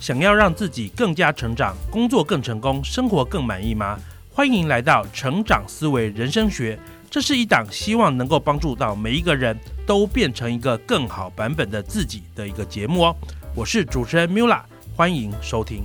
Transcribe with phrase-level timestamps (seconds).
[0.00, 4.00] 想要让自己更加成长，工作更成功，生活更满意吗？
[4.32, 6.78] 欢迎来到成长思维人生学，
[7.10, 9.54] 这是一档希望能够帮助到每一个人
[9.86, 13.16] 都变成一个更好版本的自己的一个节目哦。
[13.54, 14.62] 我是主持人 Mula，
[14.96, 15.84] 欢迎收听。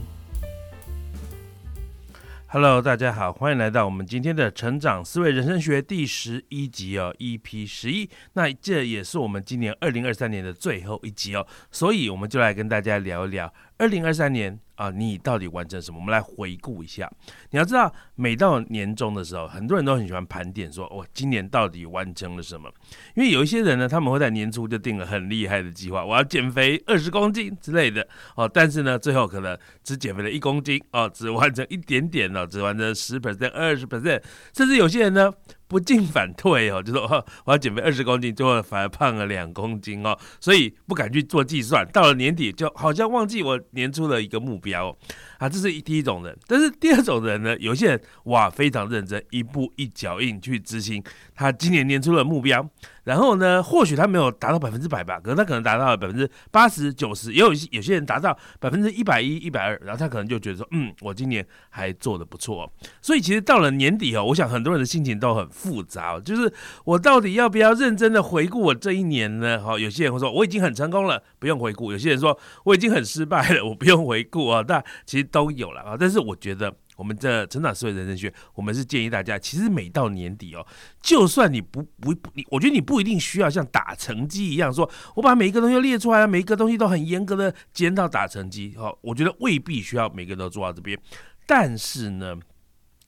[2.47, 8.09] Hello，大家好，欢迎来到我们今天的成长思维人生学第十一集哦，EP 十一。
[8.31, 14.59] 那这也是我们今年二零二三年的最后一集哦，所以我们就来跟大家聊一聊二零二三年。
[14.75, 15.97] 啊，你到底完成什么？
[15.97, 17.09] 我们来回顾一下。
[17.51, 22.69] 你要知道，每到年终的时候，很多人都很喜欢盘点，说我今年到底完成了什么？
[23.15, 28.51] 因为有一些人呢，他们会在年初就定了很厉害的计划，我要减肥二十公斤之类的哦。
[28.53, 34.21] 但是呢，最后可能只减肥了一公斤哦，只完成一点点哦，只完成十 percent、二十 percent，
[34.53, 35.31] 甚至有些人呢。
[35.67, 41.87] 不进反退哦， 就说我要减肥二十公斤，最后反而胖了两公斤哦，所以不敢去做计算。
[41.91, 44.95] 到了年底，就好像忘记我年初的一个目标
[45.37, 46.37] 啊，这是一第一种人。
[46.47, 52.69] 但是第二种人呢，有些人哇非常认真，一步一脚印去执行他今年年初的目标。
[53.05, 62.69] 然后呢，或许他没有达到百分之百吧，可能他可能达到了百分之八十九十，也有有些人达到百分之一百一、一百二，然后他可能就觉得说，嗯，我今年还做的不错。
[63.01, 66.51] 所以其实到了年底哦，我想很多人的心情都很复杂，就是
[66.83, 69.59] 我到底要不要认真的回顾我这一年呢？
[69.63, 74.63] 哈，有些人会说我已经很成功了，不用回顾；有些人说 我已经很失败了，我不用回顾啊。
[74.67, 76.73] 但其实都有了啊，但是我觉得。
[76.95, 80.65] 我们的成长思维人生学，我们是建议大家，其实每到年底哦，
[81.01, 88.73] 就算你不不你，我觉得你不一定需要像打成绩一样，说我把每一个东西列出来，每一个东西都很严格的检讨打成绩。
[88.77, 90.97] 哦，我觉得未必需要每个都做到这边。
[91.45, 92.35] 但是呢，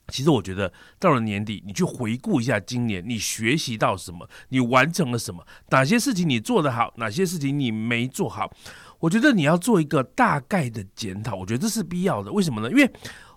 [0.10, 8.52] 其实我觉得到了年底，你去回顾一下今年你学习到什么，你完成了什么，哪些事情你做得好，哪些事情你没做好，
[9.00, 12.32] 我觉得你要做一个大概的检讨，我觉得这是必要的。
[12.32, 12.70] 为什么呢？
[12.70, 12.90] 因为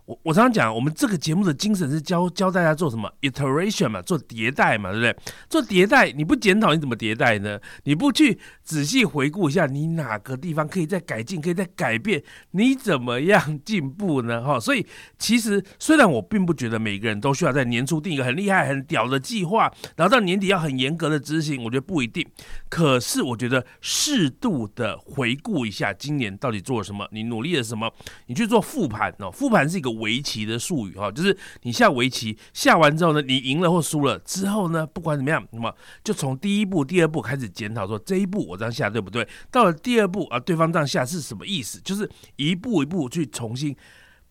[0.06, 5.16] 我我常常讲，我们这个节目的精神是教教大家做什么 iteration 嘛，做迭代嘛，对不对？
[5.48, 7.60] 做迭代，你不检讨你怎么迭代呢？
[7.84, 12.20] 你不去仔细回顾一下，你哪个地方可以再改进，可以再改变，
[12.50, 14.42] 你怎么样进步呢？
[14.42, 14.84] 哈，所以
[15.16, 22.26] 其实虽然我并不觉得每个人都需要在年初定一个很厉害、很屌的计划，然后到年底要很严格的执行，我觉得不一定。
[22.68, 27.88] 可是我觉得适度的回顾一下今年到底做了什么，你努力了什么，
[28.26, 29.99] 你去做复盘哦，复盘是一个。
[30.00, 35.72] 围棋的术语哈，就是你下围棋下完之后呢，你赢了或输了之后呢，不管怎么样，那么
[36.02, 39.26] 就从第一步、第二步开始检讨，说这一步我这样下对不对？
[39.50, 41.80] 到了第二步啊，对方这样下是什么意思？
[41.80, 43.76] 就是一步一步去重新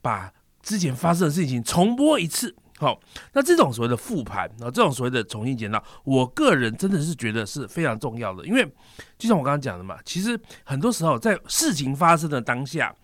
[0.02, 0.31] 把
[0.62, 2.53] 之前发生的事情重播一次。
[2.78, 2.97] 好，
[3.34, 8.63] 那这种所谓的复盘啊，这种所谓的重新检讨，我个人真的是觉得是非常重要的，因为
[9.18, 12.96] 就像我刚刚讲的嘛，其实很多时候在事情发生的当下。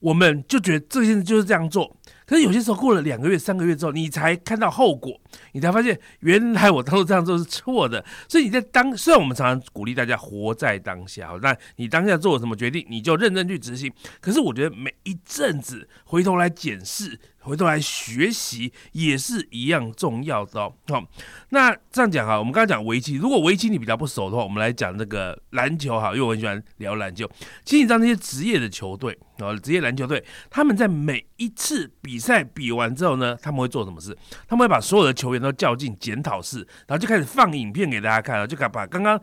[0.00, 1.96] 我们就觉得这件事就是这样做，
[2.26, 5.18] 可是有些时候过了两个月、三个月之后，你才看到后果，
[5.52, 8.04] 你才发现原来我当初这样做是错的。
[8.28, 13.92] 所以你在当，虽然我们常常鼓励大家活在当下，那你当下做了什么决定，你就认真去执行。
[14.20, 17.18] 可是我觉得每一阵子回头来检视。
[17.46, 20.72] 回头来学习也是一样重要的哦。
[20.88, 21.02] 好，
[21.50, 27.30] 那这样讲哈，我们刚刚讲围棋，如果围棋你比较不熟的话，我们来讲那个篮球哈，因为我很喜欢聊篮球。
[27.64, 34.16] 其实你知道那些职业的球队啊，职业篮球队，他们在每一次比赛比完之后呢，他们会做什么事？
[34.48, 36.58] 他们会把所有的球员都叫进检讨室，
[36.88, 39.20] 然后就开始放影片给大家看了，就把刚刚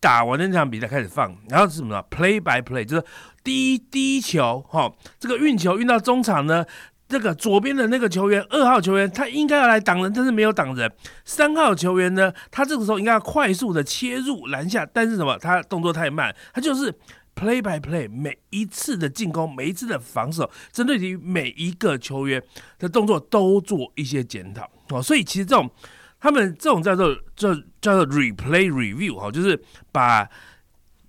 [0.00, 3.04] 打完的那场比赛开始放，然后是什么呢？Play by play，就是
[3.42, 6.66] 第一第一球哈，这个运球运到中场呢。
[7.14, 10.92] 这个左边的那个球员，二号球员，他应该要来挡人，但是没有挡人。
[11.24, 15.38] 三号球员呢，他这个时候应该要快速的切入篮下，但是什么？
[15.38, 16.92] 他动作太慢，他就是
[17.36, 22.42] play by play，每一次的进攻，每一次的防守，针对于每一个球员
[22.80, 25.00] 的动作都做一些检讨哦。
[25.00, 25.70] 所以其实这种
[26.18, 30.28] 他们这种叫做叫叫做 replay review 哈，就是把。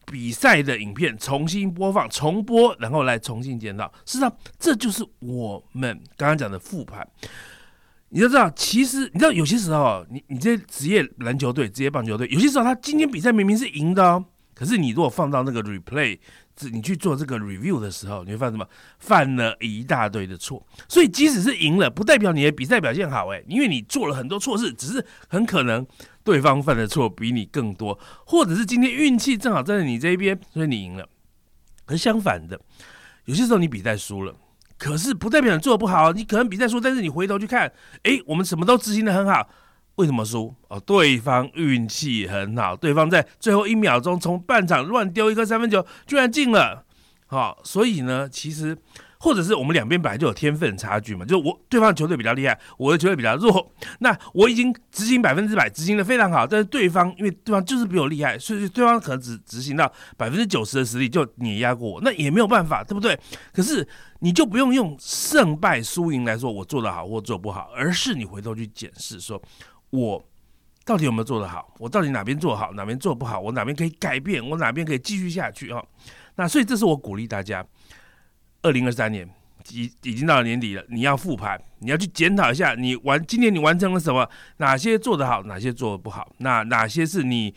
[0.06, 3.86] 比赛的影片重新播放、重播，然后来重新检讨。
[4.06, 7.08] 事实上，这就是我们刚刚讲的复盘。
[8.10, 16.20] 你要知道，其实你知道，有些时候，你你这职业篮球队、职业棒球队，有些时候他今天比赛明明是赢的哦，可是你如果放到那个 replay。
[16.72, 18.66] 你去做这个 review 的时候，你会犯什么？
[19.00, 20.66] 犯了一大堆的错。
[20.88, 25.86] 所以即使是赢了，不代表你的比赛表现好，哎，因为你做了很多错事，只是很可能
[26.24, 31.08] 对方犯的错比你更多，或者是今天运气正好站在你这一边，所以你赢了。
[31.88, 32.60] 而相反的，
[33.26, 34.34] 有些时候你比赛输了，
[34.78, 37.72] 可是不代表你做的不好，你可能比赛输，但是你回头去看，
[38.04, 39.50] 哎，我们什么都执行的很好。
[39.96, 40.54] 为什么输？
[40.68, 46.86] 哦，对方运气很好，对方在最后一秒钟从半场乱丢一颗三分球，居然进了。
[47.28, 48.78] 好，所以呢，其实。
[49.18, 63.18] 或者是我们两边本来就有天分差距嘛，就我对方球队比较厉害，我的球队比较弱，那我已经执行百分之百，执行的非常好，但是对方因为对方就是比我厉害，所以对方可能只执行到百分之九十的实力就碾压过我，那也没有办法，对不对？
[63.52, 63.88] 可是
[64.20, 69.42] 你就不用用胜败输赢来说我做得好或做不好，而是你回头去检视，说
[69.96, 70.24] 我
[70.84, 75.84] 到底有没有做得好，我到底哪边做好，哪边做不好，我哪边可以改变，我哪边可以继续下去啊？
[76.36, 77.66] 那所以这是我鼓励大家。
[78.62, 79.30] 二零二三年
[79.70, 84.28] 已已经到了年底了，你要复盘，你要去检讨一下，你完今年你完成了什么？
[84.58, 86.32] 哪些做得好，哪些做的不好？
[86.40, 87.54] 那哪些是你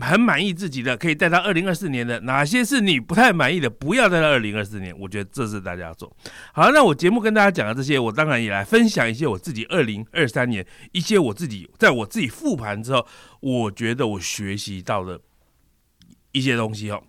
[0.00, 2.20] 很满意自己的，可以带到二零二四年的？
[2.20, 4.96] 哪些是你不太满意的，不要带到二零二四年？
[4.98, 6.16] 我觉得这是大家做
[6.52, 6.70] 好。
[6.70, 13.04] 那我节目跟大家讲的这些，我当然也来分享一些我自己二零二三年一些我自己在我自己复盘之后，
[13.40, 15.20] 我觉得我学习到的
[16.30, 17.02] 一些东西哦。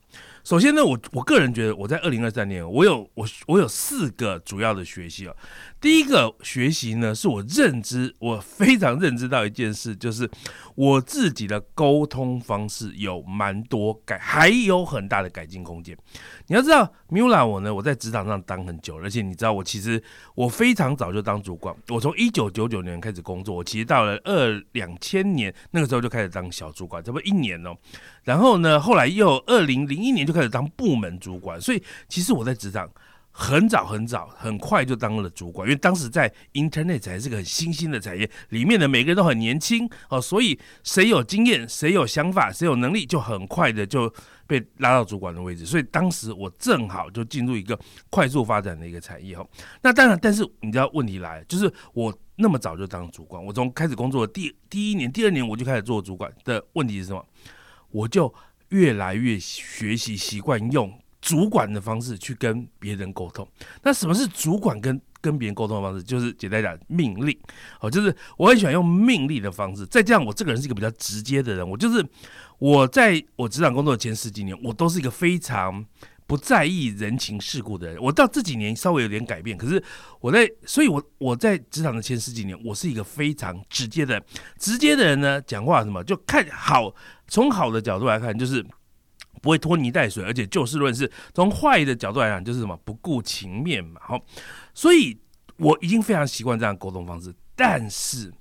[0.44, 5.36] 首先呢，我我个人觉得，我在二零二三年，我有我我有四个主要的学习哦。
[5.82, 10.30] 第一个学习呢，是我认知，我非常认知到一件事，就是
[10.76, 15.98] 我自己的沟通方式有蛮多改，还有很大的改进空间。
[16.46, 20.02] 你要知道，Mula 我呢，我在职场上当很久，而且你知道，我其实
[20.36, 27.76] 我非常早就当主管，我从一九九九年开始工作，我其实到了二两千年那个时候就开始当小主管，这不一年哦。
[28.24, 32.88] 然后呢，后来又二零零一年就开始当部门主管，所以其实我在职场。
[33.32, 44.14] 很早很早，很快就当了主管，因为当时在 Internet 还是个很新兴的产业，里面的每个人都很年轻哦，所以谁有经验，谁有想法，谁有能力，就很快的就
[44.46, 45.66] 被拉到主管的位置。
[45.66, 47.80] 所以当时我正好就进入一个
[48.10, 49.50] 快速发展的一个产业哦。
[49.82, 57.26] 那当然，但是你知道问题来，就是我那么早就当主管，我从开始工作的第第一年、第二年我就开始做主管的问题是什么？
[57.92, 58.34] 我就
[58.70, 61.01] 越来越学习习惯用。
[61.22, 63.48] 主管的方式去跟别人沟通，
[63.84, 66.04] 那什么是主管跟跟别人沟通的方式？
[66.04, 67.38] 就是简单讲，命令
[67.80, 69.86] 哦，就是我很喜欢用命令的方式。
[69.86, 72.04] 再这样，我这个人是一个比较直接的人，我就是
[72.58, 75.86] 我在我职场工作的前十几年，我都是一个非常
[76.26, 78.02] 不在意人情世故的人。
[78.02, 79.84] 我到这几年稍微有点改变，可是
[80.22, 84.20] 我在，所以我我在职场的前十几年，我是一个非常直接的，
[84.58, 86.92] 直接的人呢，讲话什么就看好，
[87.28, 88.66] 从好的角度来看，就是。
[89.42, 91.12] 不会拖泥带水，而且就事论事。
[91.34, 94.00] 从坏的角度来讲，就是什么不顾情面嘛。
[94.04, 94.24] 好，
[94.74, 95.20] 所以
[95.58, 97.34] 我已经非常习惯这样沟通方式。
[97.56, 98.32] 但是，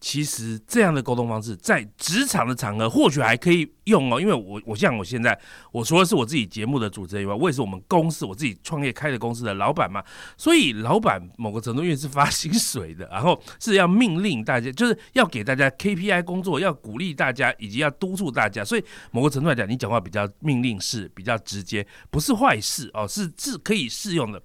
[0.00, 3.68] 其实这样的沟通方式在职场的场合或许还可以。
[3.88, 5.40] 用哦，因为我我像我现在，
[5.72, 10.04] 我除了是我自己节目的主持人以外，我也是我们公司我自己创业开的公司的老板嘛。
[10.36, 18.62] 所以老板某个程度因为是发 薪水的，然后是要命令大家，就是要给大家 KPI 工作，要鼓励大家，以及要督促大家。
[18.62, 24.42] 所以某个程度来讲，你讲话比较命令式，比较直接，不是坏事哦，是是可以适用的。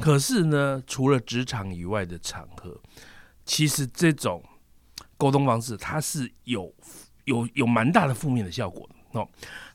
[0.00, 2.80] 可是呢，除了职场以外的场合，
[3.44, 4.40] 其实这种
[5.24, 6.72] 沟通方式它是有。
[7.26, 9.26] 有有蛮大的负面的效果哦。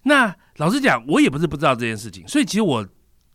[0.03, 2.87] 那老实讲，我也不是不知道这件事情，所以其实我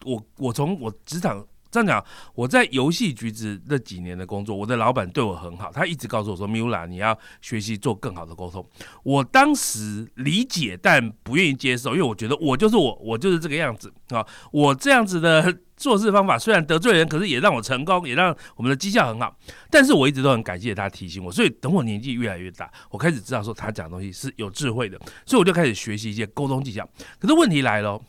[0.04, 1.44] 我我从我职场
[1.74, 2.04] 这样讲，
[2.34, 8.64] 我在游戏局子那几年的工作，我的老板对我很好，他一直告诉我说：“Mula，你要学习做更好的沟通。”
[9.02, 15.58] 我当时理解，但不愿意接受，因为我觉得我就是我，我就是这个样子啊，我这样子的。
[15.76, 19.36] 做事方法虽然得罪人，可是也让我成功，也让我们的绩效很好。
[19.68, 24.96] 但是我一直都很感谢他提醒我，所以等我年纪越来越大，我开始知道说他讲的东西是有智慧的，
[25.26, 26.88] 所以我就开始学习一些沟通技巧。
[27.18, 28.00] 可是问题来了，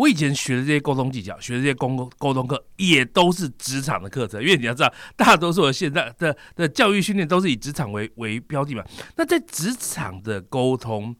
[0.00, 8.82] 我以前学的这些沟通技巧，学的这些沟沟通课，也都是职场的课程，因为你要知道，大多数的现在的的教育训练都是以职场为为标的嘛。
[9.16, 11.14] 那在职场的沟通。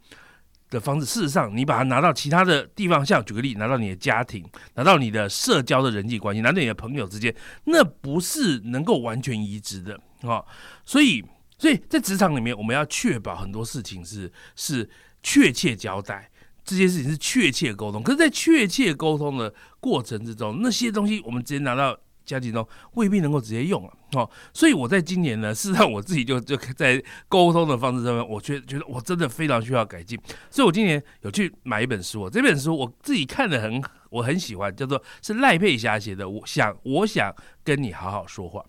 [0.71, 7.35] 的方式，事实上，你把它拿到其他的地方，像举个例，拿到你的家庭，拿到你的社交的人际关系，拿到你的朋友之间，
[7.65, 10.45] 那不是能够完全移植的啊。
[10.85, 11.25] 所以，
[11.59, 14.89] 所以在职场里面，我们要确保很多事情是是
[15.25, 16.30] 确切交代，
[16.65, 18.03] 这些事情是确切沟通。
[18.03, 21.99] 可是，在确切沟通的过程之中，那些东西我们直接拿到。
[22.23, 22.65] 家庭中
[22.95, 30.17] 未必能够直接用啊，哦，所以我在今年呢， 事实上我自己就就在沟通的方式上面，我觉觉得我真的非常需要改进，
[30.49, 38.65] 所以我今年有去买一本书，这本书我自己看的很，我很喜欢，叫做是赖佩霞写的，我想我想跟你好好说话。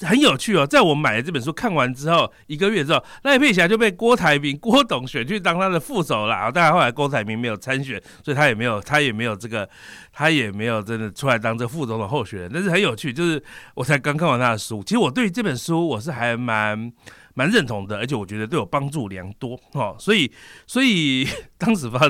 [0.00, 6.50] 很有趣哦，在我买了这本书看完之后，一个月之后，赖佩霞就被郭台铭郭董选去当他的副手了啊！
[6.50, 9.68] 当然后来郭台铭没有参选，所以他也没有他也没有这个，
[10.12, 12.50] 他也没有真的出来当这副总统候选人。
[12.52, 13.42] 但是很有趣，就是
[13.74, 16.90] 我才刚看完他的书，其实我对这本书我是还蛮
[17.34, 19.96] 蛮认同的，而且我觉得对我帮助良多哦。
[19.98, 20.30] 所以，
[20.66, 21.26] 所以
[21.58, 22.00] 当时吧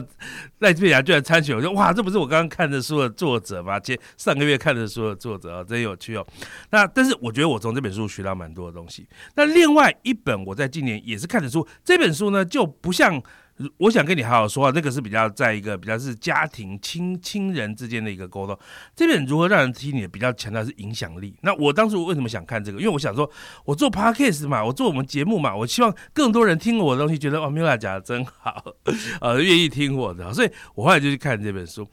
[0.59, 3.79] 赖佩霞居然参选，我说哇，这不是我刚刚看的书的作者吗？
[3.81, 6.26] 前上个月看的书的作者啊，真有趣哦。
[6.71, 9.09] 那但是我觉得我从这本书学到蛮多的东西。
[9.35, 13.23] 那另外一本我在今年也是看的书，这本书呢就不像。
[13.76, 18.59] 我想跟你好好说话，那个是比较在一个比较是家庭亲亲人之间的一个沟通。
[18.97, 21.37] 这边如何让人听你的，比较强调是影响力。
[21.42, 22.78] 那我当初为什么想看这个？
[22.78, 23.30] 因为我想说，
[23.64, 28.64] 我做 podcast 嘛，我做我们节目嘛，我希望更多人听我的东西，觉得哇，米拉讲的真好，
[29.21, 31.88] 呃，愿意听我的，所以我后来就去看这本书。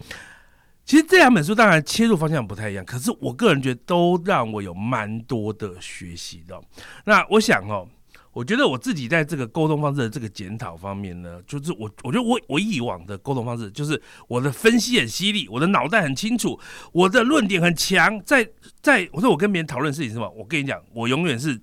[0.85, 6.59] 其实这两本书当然切入方向不太一样，可是我个人觉得都让我有蛮多的学习的。
[7.05, 7.87] 那我想哦。
[8.31, 16.59] 我觉得我自己在这个沟通方式的这个检讨方面呢，就是我我觉得我我以往的沟通方式，就是我的分析很犀利，我的脑袋很清楚，
[16.91, 18.21] 我的论点很强。
[18.23, 18.47] 在
[18.81, 21.59] 在我说我跟别人讨论事情什么，我跟你讲，我永远是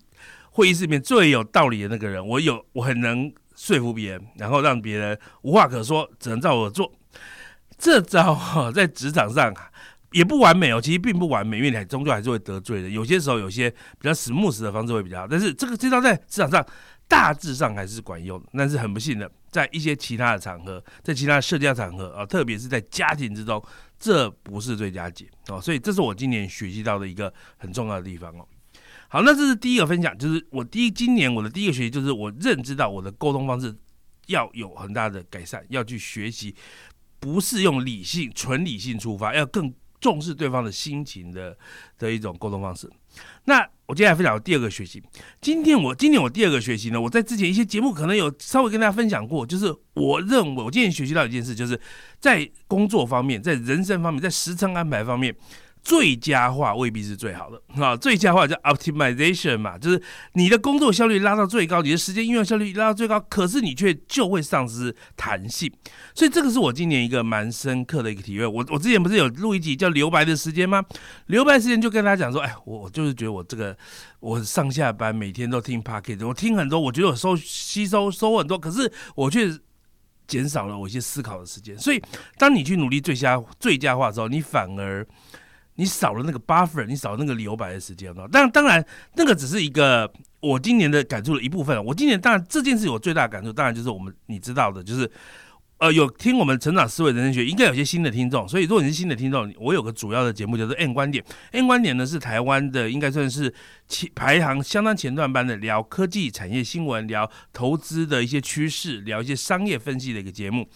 [0.50, 2.26] 会议室里面最有道理的那个人。
[2.26, 6.92] 我有我很能说服别人，然后让别人无话可说，只能照我做。
[7.78, 9.54] 这招哈，在职场上。
[10.16, 12.88] 也不完美哦，其实并不完美，因为你终究还是会得罪的。
[12.88, 16.66] 有些时候有些比较死木死的方式会比较好，但是这个这招在市场上
[17.06, 18.42] 大致上还是管用。
[18.54, 23.62] 但是很不幸的，在一些其他的场合，在其他社交场合啊，特别是在家庭之中，
[23.98, 25.60] 这不是最佳解哦。
[25.60, 28.48] 所以这是我今年学习到的一个很重要的地方哦。
[29.08, 33.76] 好，那这是第一个分享，就是我第一今年我的第一个学习就是我认知到我的沟通方式
[34.28, 36.56] 要有很大的改善，要去学习，
[37.20, 39.70] 不是用理性纯理性出发，要更。
[40.00, 41.56] 重视对方的心情的
[41.98, 42.90] 的一种沟通方式。
[43.44, 45.02] 那我接下来分享第二个学习。
[45.40, 51.80] 今天我今天我第二个学习呢，我在之前一些节目可能有稍微跟大家分享过，就是我认为我今天学习到一件事，就是
[52.18, 55.34] 在工作方面，在人生方面，在时程安排方面。
[55.86, 60.02] 最佳化未必是最好的 啊，最佳化叫 optimization 嘛，就是
[60.32, 65.72] 你的工作效率拉到最高，你的时间运用效率拉到最高，可是你却就会丧失弹性，
[66.12, 68.44] 所以这个是我今年一个蛮深刻的一个体会。
[68.44, 70.84] 我我之前不是有录一集叫留白的时间吗？
[71.26, 73.76] 留白时间就跟大家讲说，哎，我我就是觉得我这个
[74.18, 79.48] 我上下班每天都听 p o c k e t 我听很多，我觉得我收吸收收很多，可是我却
[80.26, 81.78] 减少了我一些思考的时间。
[81.78, 82.02] 所以
[82.38, 85.06] 当你去努力最佳最佳化之后，你反而
[85.76, 88.28] 你少了那个 buffer，你少了那个留白的时间了。
[88.30, 91.82] 但当然，那个只是一个我今年的感触的一部分。
[91.84, 95.10] 我今年当然这件事我最大的感触，当然就是我们你知道的，就是
[95.78, 98.48] 呃有听我们成长思维人生学，应该有些新的听众。
[98.48, 101.22] 所以如果你是新的听众，我有个主要的节目叫做 N 观点。
[101.52, 103.52] N 观点呢是台湾的，应该算是
[103.86, 110.66] 前排行相当前段班的，聊科技产业新闻，聊投资的一些趋势，聊一些商业分析的一个节目。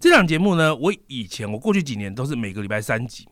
[0.00, 3.28] 这档节目呢，我以前我过去几年都是每个礼拜三集。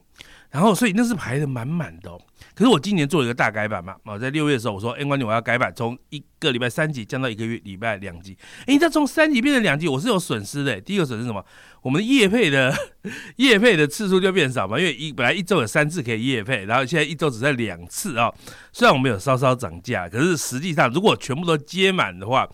[0.55, 2.21] 然后，所以那是排的满满的哦。
[2.55, 8.39] 可是我今年做了一个大改版嘛，啊，在六月的时候，我说 N 观点我要改版，从一个礼拜三集降到一个月礼拜两集。
[8.61, 10.81] 哎，你知道从三集变成两集，我是有损失的。
[10.81, 11.45] 第一个损失什么？
[11.83, 12.73] 我们的夜配的
[13.35, 18.33] 夜配的次数就变少嘛，因为一本来一周有三次可以夜配，然后现在一周只剩两次啊。
[18.73, 22.49] 虽然我们有稍稍涨价，可是实际上如果全部都接满的话，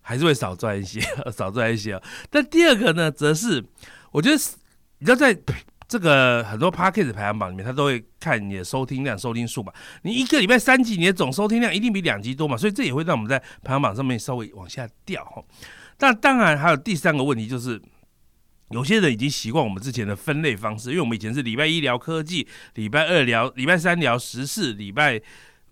[0.00, 1.00] 还是会少赚一些，
[1.32, 2.02] 少赚一些。
[2.28, 3.64] 但第二个呢，则是
[4.10, 4.34] 我觉得
[4.98, 5.38] 你知道在。
[5.86, 9.72] 这个很多 p a c k e t 排行榜里面，他都会看你的收听量、收听数嘛。
[10.02, 15.42] 你一个礼拜三集，你的总收听量一定比两集多嘛，所以这也会让我们在排行榜上面稍微往下掉哈。
[15.98, 17.80] 但当然还有第三个问题，就是
[18.70, 25.20] 有些人已经习惯我们之前的分类方式，因为我们以前是礼拜一聊科技，礼拜二聊，礼拜三聊时事，礼拜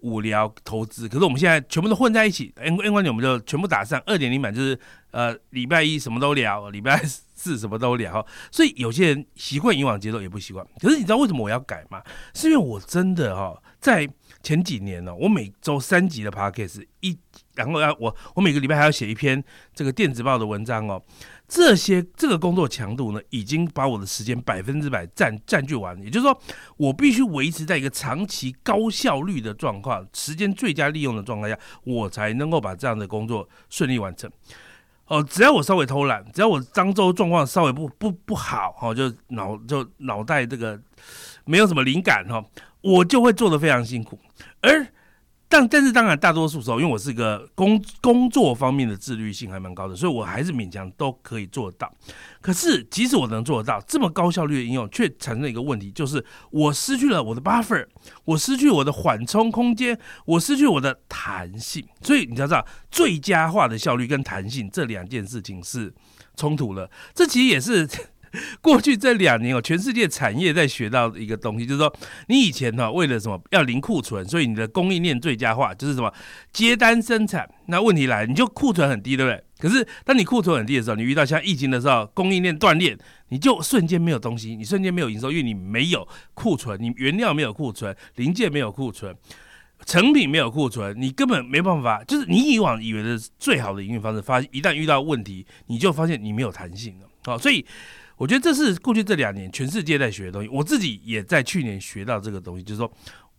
[0.00, 1.08] 五聊投资。
[1.08, 4.78] 可是我们现在全部都混在一起，N N 观点我们就全部打上二点零版，就是
[5.10, 7.02] 呃礼拜一什么都聊，礼拜。
[7.42, 10.64] 是什么都聊，所以有些人习惯以往节奏也不习惯。
[10.80, 12.02] 可是你知道为什么我要改吗？
[12.34, 14.08] 是因为我真的哈，在
[14.42, 17.18] 前几年呢，我每周三集的 podcast 一，
[17.54, 19.42] 然后要我我每个礼拜还要写一篇
[19.74, 21.02] 这个电子报的文章哦。
[21.48, 26.00] 这些这个工作强度呢，已经把我的时间百分之百占占据完。
[26.02, 26.40] 也就是说，
[26.78, 34.30] 我必须维持在一个长期高效率的状况，时间最佳利用的状态下，我才能够把这样的工作顺利完成。
[35.12, 40.80] 哦，只要我稍微偷懒，只要我漳州状况稍微不不不好，哦，就脑就脑袋这个
[41.44, 42.42] 没有什么灵感，哈，
[42.80, 44.18] 我就会做的非常辛苦，
[44.62, 44.86] 而。
[45.52, 51.94] 但但是当然，大多数时候，因为我是一个工工作方面的自律性还蛮高的，所以我还是勉强都可以做到。
[52.40, 57.86] 可是，即使我能做得到这么高效率的应用，却产生了一个问题，就是我失去了我的 buffer，
[58.24, 61.86] 我失去我的缓冲空间，我失去我的弹性。
[62.00, 65.92] 所以你知道，最佳化的效率跟弹性这两件事情是
[66.34, 66.90] 冲突了。
[67.14, 67.86] 这其实也是
[68.60, 71.94] 过去这两年哦，全世界产业在学到一个东西，就是说，
[72.28, 76.12] 你以前呢为了什么要零库存，所以你的供应链最佳化，就是什么
[76.52, 77.48] 接单生产。
[77.66, 79.44] 那问题来，你就库存很低，对不对？
[79.58, 82.96] 可是当你库存很低的时候，你遇到像疫情的时候，供应链断裂，
[83.28, 89.14] 你就瞬间没有东西，你瞬间没有营收，因为你没有库存，你原料没有库存，零件没有库存。
[89.84, 92.04] 成品没有库存，你根本没办法。
[92.04, 97.08] 就是你以往以为的最好的营运方式，发一旦遇到问题，你就发现你没有弹性了。
[97.24, 97.66] 好，所以
[98.22, 100.48] 我觉得这是过去这两年全世界在学的东西。
[100.48, 102.88] 我自己也在去年学到这个东西，就是说，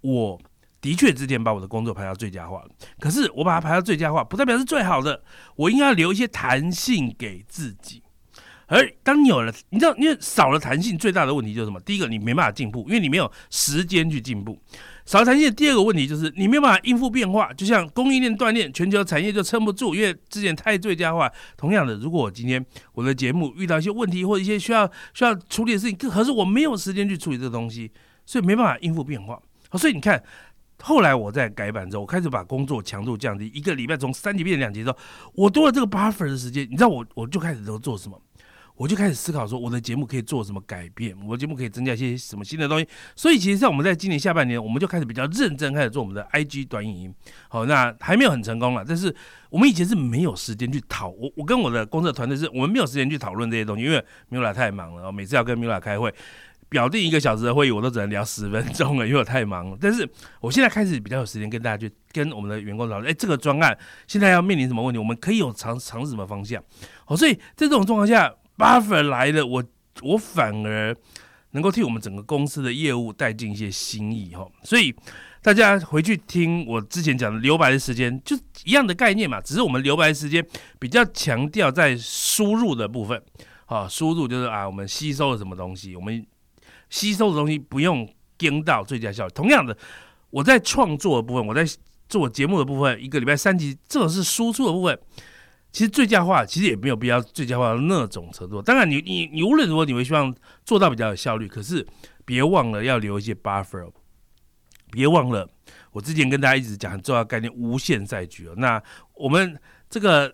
[0.02, 0.38] 我
[0.82, 2.62] 的确之前把我的工作排到最佳化。
[3.00, 5.24] 可是我把它排到最佳化，不代表是最好的。
[5.56, 8.03] 我应该留一些弹性给自己。
[8.68, 11.80] 而当你有了，你知道，因为少了弹性，最大的问题就是什么？
[11.82, 14.58] 第一个，你没办法进步，因为你没有时间去进步。
[15.06, 21.30] 少了弹性第二个问题就是你没有办法应付变化，就像供应链断裂，全球产业就撑不住，因为之前太最佳化。
[21.58, 27.92] 同样的，如果我今天我的节目遇到一些问题或一些需要需要处理的事情，可是我没有时间去处理这个东西，
[28.26, 29.38] 所以没办法应付变化。
[29.74, 30.24] 所以你看，
[30.82, 34.98] 后来我在改版之后，我开始把工作强度降低，一个礼拜从三级变两级之后，
[35.34, 38.18] 我多了这个 buffer 的时间，你知道我我就开始都做什么？
[38.76, 41.16] 我就开始思考说，我的节目可以做什么改变？
[41.26, 42.88] 我的节目可以增加一些什么新的东西？
[43.16, 47.16] 所以，其实，在我们在今年下半年，我们就开始比较认真开始做我们的 IG 短影音。
[47.50, 49.16] 好，那还没有很成功了，但是
[49.50, 51.08] 我们以前是没有时间去讨。
[51.10, 55.12] 我我跟我的工作团队是我们没有时间去讨论这些东西，因为 Mila 太忙了。
[55.12, 56.12] 每次要跟 Mila 开会，
[56.68, 59.78] 表定一个小时的会议，我都只能聊十分钟了，因为我太忙了。
[59.80, 60.10] 但是
[60.42, 63.78] 我现在开始比较有时间跟大家去跟我们的员工讨论，哎，这个专案
[64.08, 64.98] 现在要面临什么问题？
[64.98, 66.64] 我们可以有尝尝试什么方向？
[67.06, 68.34] 好，所以在这种状况下。
[68.58, 69.64] Buffer 来了，我
[70.02, 70.96] 我反而
[71.52, 74.94] 能够替我们整个公司的业务带进一些新意哈，所以
[75.42, 80.46] 大家回去听我之前讲的留白的时间，就一样的概念嘛，只是我们留白时间
[80.80, 83.22] 比较强调在输入的部分，
[83.66, 86.26] 好，输入就是啊，我们吸收了什么东西，我们
[86.90, 88.08] 吸收的东西不用
[88.38, 89.34] 跟到最佳效率。
[89.36, 89.78] 同样的，
[90.32, 91.64] 我在创作的部分，我在
[92.10, 95.00] 做节目的部分，一个礼拜三集，这种是输出的部分。
[95.74, 98.62] 其实最佳化其实也没有必要最佳化到那种程度。
[98.62, 101.48] 当然，你你你无论如何，你会希望做到比较有效率。
[101.48, 101.86] 可是
[102.24, 103.92] 别忘了要留一些 buffer，
[104.92, 105.50] 别忘了
[105.92, 108.54] 我之前跟大家一直讲很重要概念——无限赛局哦。
[108.56, 108.82] 那
[109.16, 110.32] 我们这个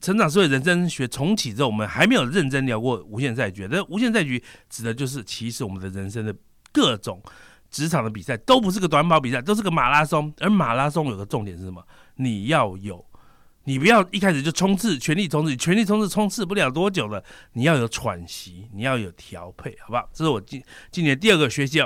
[0.00, 3.68] 成长社会人生学重启之后，我们还没有认真聊过无限赛局。
[3.70, 6.34] 那无限赛局指的就是，其实我们的人生的
[6.72, 7.22] 各种
[7.70, 10.34] 职场的比赛都不是个短跑比赛，都是个马拉松。
[10.40, 11.80] 而马拉松有个重点是什么？
[12.16, 13.04] 你要有。
[13.70, 17.22] 你不要一开始就冲刺，全力冲刺，全力冲刺冲刺不了多久了。
[17.52, 20.10] 你要有喘息，你要有调配，好不好？
[20.12, 21.80] 这是我今今年第二个学习。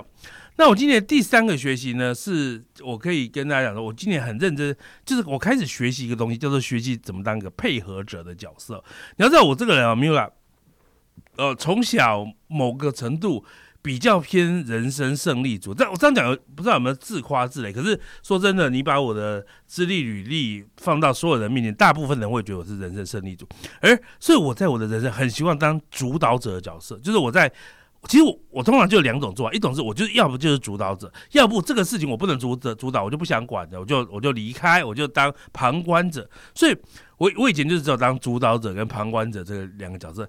[0.57, 8.83] 那我今年第三个学习呢，是我可以跟大家讲说，我今年很认真，就是我开始学习一个东西，叫做学习怎么当一个配合者的角色。
[9.17, 10.31] 你要知道，我这个人啊，没有啦，
[11.37, 13.45] 呃，从小某个程度。
[13.85, 17.71] 比较偏人生胜利组，但我这样讲不知道有没有自夸自擂。
[17.71, 23.47] 可是说真的，你把我的资历履历放到所有人面前，大部分人会觉得我是人生胜利组。
[23.83, 27.53] 而所以我在我的人生很希望当主导者的角色，就是我在
[28.09, 36.27] 其实我我通常就有两种做法，一种是我就是要不就是主导者，要不这个事情我不能主主导，我就不想管的，我就我就离开，我就当旁观者。
[36.55, 36.75] 所以
[37.19, 40.27] 我我以前就是只有当主导者跟旁观者这两个角色。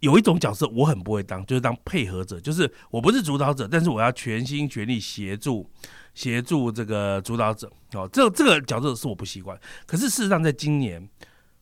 [0.00, 5.70] 有一种角色我很不会当，就是当配合者，就是我不是主导者，但是我要全心全力协助
[6.14, 7.70] 协助这个主导者。
[7.92, 9.58] 哦，这这个角色是我不习惯。
[9.86, 11.08] 可是事实上，在今年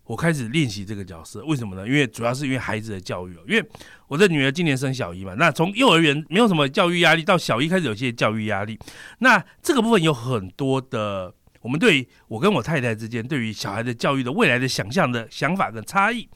[0.04, 1.86] 我开始练习这个角色，为什么呢？
[1.86, 3.68] 因为主要是因为孩子的教育因为
[4.06, 8.78] 我的女儿今年升小一嘛，那从幼儿园没有什么教育压力，到小一开始有些教育压力。
[9.18, 16.28] 那这个部分有很多的，我们对我跟我太太之间对于小孩的教育的未来的想象的想法跟差异。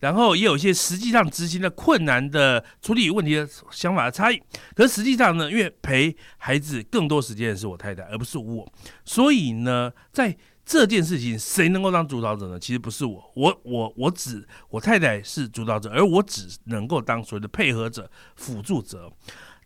[0.00, 4.42] 然后也有一些实际上执行的困难的处理问题的想法的差异，
[4.74, 8.72] 可实际上呢，因为陪孩子更多时间的是我太太，而不是我，
[9.04, 12.58] 所以呢，在这件事情谁能够当主导者呢？
[12.58, 19.12] 其实不是我，我我我只我太太是主导者，而我只能够当所谓的配合者、辅助者。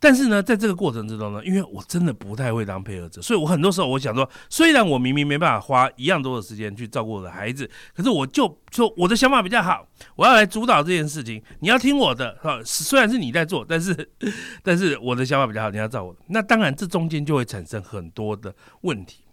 [0.05, 14.11] 但是呢，在这个过程之中呢，因为我真的不太会当配合者，所以我很多时候我想说，虽然我明明没办法花一样多的时间去照顾我的孩子，可是我就说我的想法比较好，我要来主导这件事情，你要听我的，哈，虽然是你在做，但是
[14.63, 16.19] 但是我的想法比较好，你要照我的。
[16.27, 19.25] 那当然，这中间就会产生很多的问题，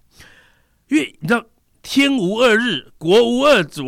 [0.87, 1.43] 因为你知道
[1.81, 3.87] 天无二日，国无二主，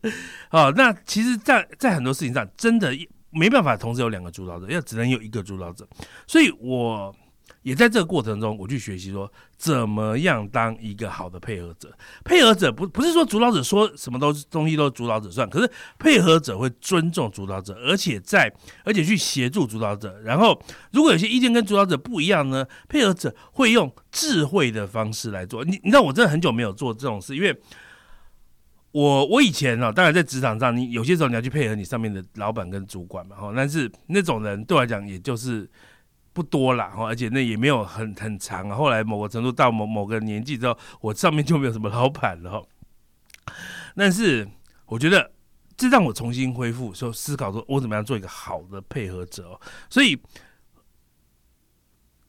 [0.50, 2.96] 哦，那其实，在在很多事情上，真的。
[3.32, 5.86] 没办法同时有两个主导者，要只能有一个主导者。
[6.26, 7.14] 所以我
[7.62, 11.92] 也在这个过程中，我去学习说怎么样当一个好的配合者。
[12.24, 18.52] 配合者不不是说主导者说什么都东西都主导者算，可是配合者会尊重主导者，而且在
[18.84, 20.20] 而且去协助主导者。
[20.22, 20.60] 然后
[20.92, 25.64] 如果有些意见跟主导者不一样呢，配合者会用智慧的方式来做。
[25.64, 27.56] 你你知道我真的很久没有做这种事，因为
[28.92, 35.68] 我我以前呢，当然在职场上，你有些时候你要去配合你上面的老板跟主管嘛，哈，但是那种人对我来讲也就是。
[36.34, 38.70] 不多啦，而且那也没有很很长。
[38.70, 42.62] 后来某个程度到某某个年纪之后，我上面就没有什么老板了哈。
[43.94, 44.48] 但是
[44.86, 45.30] 我觉得
[45.76, 49.60] 这让我重新恢复，说思考说我怎么样做一个好的配合者哦。
[49.90, 50.18] 所以。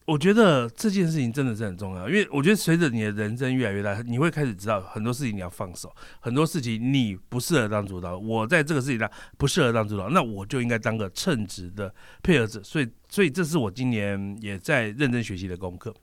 [0.05, 8.17] 我觉得这件事情真的是很重要，因为我觉得随着你的人生越来越大，你会开始知道很多事情你要放手，很多事情你不适合当主导。
[8.17, 12.61] 我在这个事情上不适合当主导，那我就应该当个称职的配合者。
[12.63, 15.93] 所以，所以这是我今年也在认真学习的功课。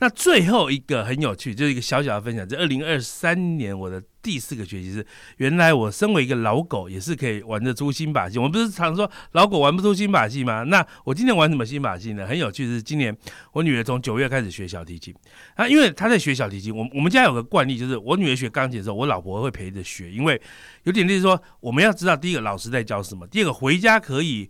[0.00, 2.46] 那最后一个很有趣，就是一个小小的分享。
[2.46, 5.04] 这二零二三年我的第四个学习是，
[5.38, 8.38] 原来我身为一个老狗，也是可以玩得出新把戏。
[8.38, 10.62] 我们不是常说老狗玩不出新把戏吗？
[10.62, 12.24] 那我今年玩什么新把戏呢？
[12.28, 13.16] 很有趣，是今年
[13.52, 15.12] 我女儿从九月开始学小提琴
[15.56, 16.72] 啊，因为她在学小提琴。
[16.72, 20.40] 我我们家有个惯例，就是我女儿学钢琴的时候，我老婆会陪着学，因为
[20.84, 24.48] 有点就是说，我们要知道第一个老师在教什么，第二个回家可以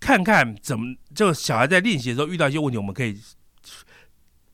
[0.00, 3.14] 看看怎么，就小孩在练习的时候遇到一些问题，我们可以。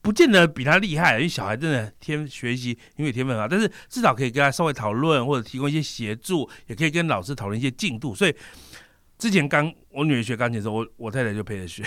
[0.03, 8.12] 不见得比他厉害，因为小孩真的天学习，因为天分好，但是至少可以跟他稍微讨论，或者提供一些协助，也可以跟老师讨论一些进度。
[8.12, 8.35] 所以
[9.17, 11.85] 之前刚我女儿学钢琴的时候，我我太太就陪着学。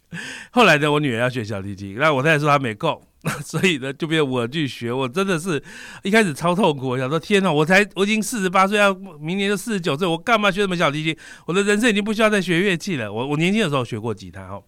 [0.50, 2.98] 后来呢，我女儿要学小提琴，那我太太说她没空，
[3.44, 4.90] 所以呢就变我去学。
[4.90, 5.62] 我真的是
[6.02, 11.14] 一开始超痛苦，我想说天哪，我才我已经四十八岁，要明年就四十九岁，我干嘛学什么小提琴？
[11.44, 13.12] 我的人生已经不需要再学乐器了。
[13.12, 14.64] 我我年轻的时候学过吉他哦，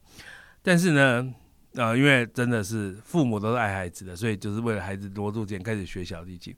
[0.63, 1.33] 但是呢。
[1.77, 6.53] 啊，因为真的是父母都是爱孩子的，所以就是为了孩子多住钱开始学小提琴，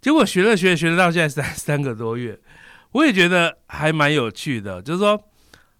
[0.00, 2.38] 结果学了学学了到现在三三个多月，
[2.92, 4.80] 我也觉得还蛮有趣的。
[4.80, 5.20] 就是说，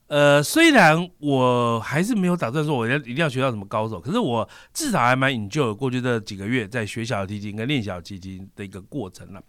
[0.08, 9.40] 呃，虽然我还是没有打算说我要一定要学到什么高手，可是我至少还蛮 enjoy 过去这几个月在学小提琴跟练小提琴的一个过程了。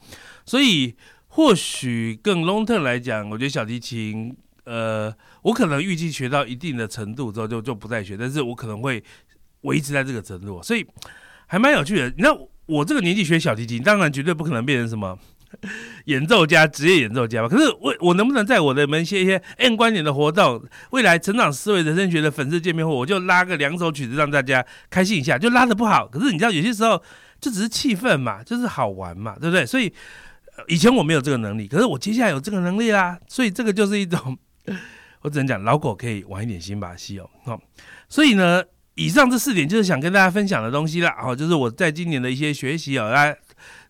[0.45, 0.95] 所以
[1.29, 4.37] 或许更 long term 来讲，我觉得小提琴。
[4.65, 9.03] 呃，我可能预计学到一定的程度之后就就不再学，但是我可能会
[9.61, 10.85] 维持在这个程度，所以
[11.47, 12.13] 还蛮有趣的。
[12.17, 15.17] 那我这个年纪学小提琴，当然绝对不可能变成什么
[16.05, 17.47] 演奏家、职业演奏家吧。
[17.47, 26.07] 可是我我能不能在我的门些一些 N 观点的活动，未来成长思维人生学的粉丝见面会，我就拉个两首曲子让大家开心一下，就拉的不好。
[26.07, 27.01] 可是你知道有些时候
[27.39, 29.63] 就只是气氛嘛，就是好玩嘛，对不对？
[29.63, 29.93] 所以
[30.67, 34.35] 以前我没有这个能力，可是我接下来有这个能力啦，所以这个就是一种。
[35.21, 37.59] 我只能讲老狗可以玩一点新把戏哦，好，
[38.07, 43.35] 所以呢，以上这四点就是想跟大家分享的东西啦，好，就是我在今年的一些学习啊，来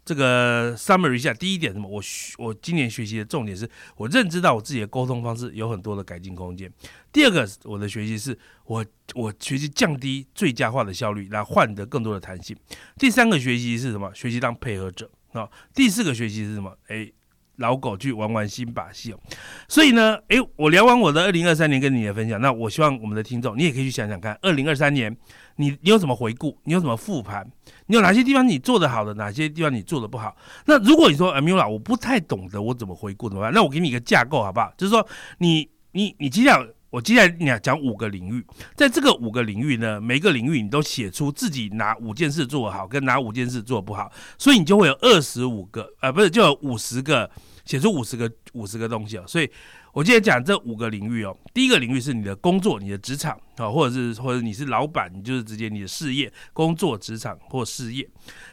[0.06, 1.34] 这个 summary 一下。
[1.34, 1.90] 第一点什么？
[1.90, 2.02] 我
[2.38, 6.72] 我今年学习的重点是我认知到我自己的沟通方式有很多的改进空间。
[7.12, 12.56] 第二个我的学习是我我学习降低最佳化的效率，来换得更多的弹性。
[12.98, 14.10] 第三个学习是什么？
[14.14, 15.50] 学习当配合者啊。
[15.74, 16.78] 第四个学习是什么？
[16.88, 17.12] 哎。
[17.58, 19.20] 老狗去玩玩新把戏哦，
[19.68, 25.16] 所以呢，诶，我聊完我的二零二三年跟你的分享，那我希望我们的听众，你也可以去想想看，二零二三年
[25.56, 27.46] 你你有什么回顾，你有什么复盘，
[27.88, 30.36] 你有哪些地方你做得好的，哪些地方你做得不好？
[30.66, 33.54] 那如果你说啊，米拉，我不太懂得我怎么回顾怎么办？
[33.54, 34.74] 那我给你一个架构好不好？
[34.78, 36.68] 就是说，你你你尽量。
[36.96, 38.42] 我接下来你要讲五个领域，
[38.74, 47.30] 在这个五个领域呢，每个领域你都写出自己哪五件事做好，跟哪五件事做不好，所以你就会有二十五个，呃，不是，就有五十个，
[47.66, 49.26] 写出五十个五十个东西哦。
[49.28, 49.52] 所以
[49.92, 58.08] 我今天讲这五个领域哦，第一个领域是你的工作、你的职场啊，或者是或者你是老板，你就是直接你的事业、工作、职场或事业。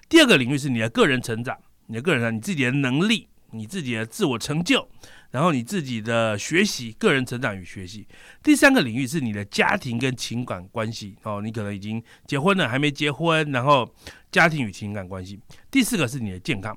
[0.09, 4.89] 第二个领域是你的个人成长，你的个人你自己的能力，你自己的自我成就。
[5.33, 8.07] 然后你自己的学习、个人成长与学习，
[8.43, 13.91] 第三个领域是你的家庭跟情感关系哦，你可能已经结婚了，还没结婚，然后
[14.31, 15.41] 家庭与情感关系。
[15.71, 16.77] 第四个是你的健康，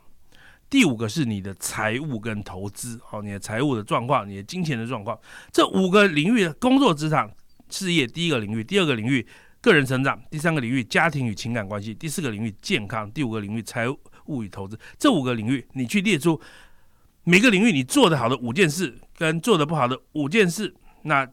[0.70, 5.20] 第五个是你的财务跟投资哦，你的财务的状况，你的金钱的状况。
[5.52, 7.30] 这五个领域：工作、职场、
[7.70, 9.28] 事业，第一个领域；第二个领域，
[9.60, 13.86] 个人成长；第三个领域，家庭与情感关系；第四个领域，健康；第五个领域，财
[14.28, 14.80] 务与投资。
[14.98, 16.40] 这五个领域，你去列出。
[17.26, 21.28] 每个领域你做的好的五件事，跟做的不好的五件事，那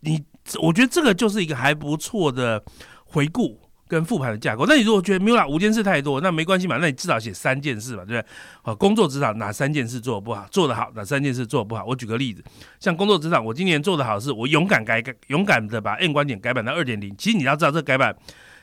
[0.00, 0.24] 你
[0.60, 2.62] 我觉得这个就是一个还不错的
[3.04, 4.64] 回顾跟复盘的架构。
[4.66, 8.24] 那你如果觉得没有啦，五件事太多，那没关系嘛，那你至少写三件事嘛，对不对？
[8.62, 11.84] 好，工作职场哪三件事做的不好，做得好，哪三件事做的不好？
[11.84, 12.42] 我举个例子，
[12.80, 17.14] 像工作职场，我今年做的好是，我勇敢改改，勇敢的把 N 观点改版到二点零。
[17.18, 18.16] 其实你要知道，这改版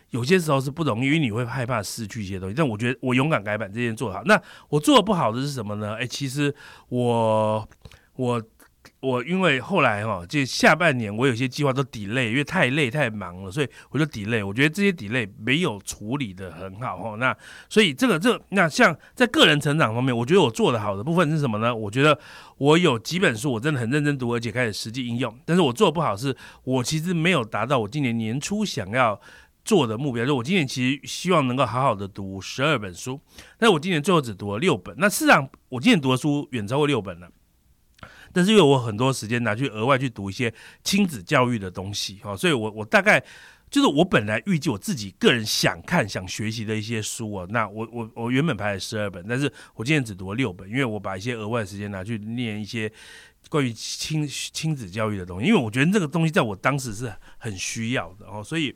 [0.09, 2.55] 有些时候是不容易，因为你会害怕失去一些东西。
[2.55, 4.23] 但我觉得我勇敢改版这件做得好。
[4.25, 5.95] 那我做的不好的是什么呢？
[5.95, 6.53] 哎，其实
[6.89, 7.67] 我
[8.15, 8.41] 我。
[9.01, 14.43] 我因为后来哈，就下半年我有些计划都抵累，因为太累太忙了，所以我就抵累。
[14.43, 17.15] 我觉得这些抵累没有处理的很好哈。
[17.17, 17.35] 那
[17.69, 21.75] 所以这个这那像在个人成长方面，我觉得我做的好的部分是什么呢？
[21.75, 22.17] 我觉得
[22.57, 25.35] 我有几本书我真的很认真读，而且开始实际应用。
[25.45, 29.19] 但是我做的不好是，我其实没有达到我今年年初想要
[29.65, 30.25] 做的目标。
[30.25, 33.19] 就我今年其实希望能够好好的读十二本书，
[33.57, 34.95] 但是我今年最后只读了六本。
[34.97, 37.29] 那事实上，我今年读的书远超过六本了。
[38.31, 43.23] 但是因为我很多时间拿去额外去读一些亲子教育的东西，哈，所以我我大概
[43.69, 52.91] 就是我本来预计我自己个人想看想学习的一些书啊，那我我我原本排了十二本，但是我今天只读了六本，因为我把一些额外的时间拿去念一些
[53.47, 58.75] 关于亲亲子教育的东西，因为我觉得这个东西在我当时是很需要的哦，所以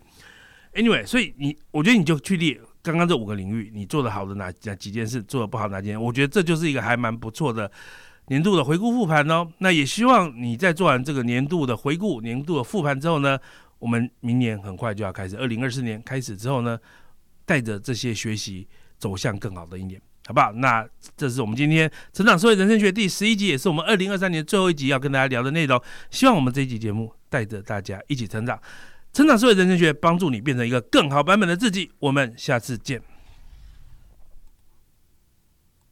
[0.74, 7.72] anyway，所以你我觉得你就去列刚刚这五个领域，你做的好的哪哪几件事，做的不好哪件，我觉得这就是一个还蛮不错的。
[8.28, 13.40] 年度的回顾复盘哦，那也希望你在做完这个年度的回顾、年度的复盘之后呢，
[13.80, 16.78] 我们明年很快就要开始，二零二四年开始之后呢，
[17.44, 18.68] 带着这些学习
[19.00, 20.52] 走向更好的一年，好不好？
[20.54, 25.82] 那这是我们今天成长社会人生学第十一集，也是我们二零二三年最后一集要跟大家聊的内容。
[26.12, 28.62] 希望我们这一集节目带着大家一起成长，
[29.14, 31.92] 成长思维人生学帮助你变成一个更好版本的自己。
[32.00, 33.02] 我们下次见。